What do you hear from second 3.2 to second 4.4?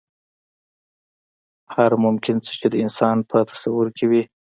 په تصور کې وي.